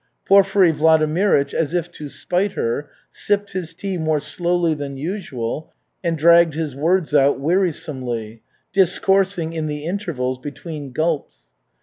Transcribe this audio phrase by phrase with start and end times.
[0.27, 5.71] Porfiry Vladimirych, as if to spite her, sipped his tea more slowly than usual,
[6.03, 8.41] and dragged his words out wearisomely,
[8.73, 11.35] discoursing in the intervals between gulps.